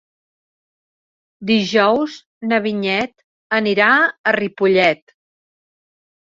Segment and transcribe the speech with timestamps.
[1.51, 2.15] Dijous
[2.53, 3.13] na Vinyet
[3.59, 5.15] anirà a Ripollet.